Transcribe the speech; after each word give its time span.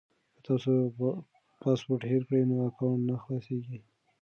که 0.33 0.39
تاسو 0.47 0.71
پاسورډ 1.61 2.01
هېر 2.11 2.23
کړئ 2.27 2.43
نو 2.49 2.55
اکاونټ 2.67 3.01
نه 3.09 3.15
خلاصیږي. 3.23 3.77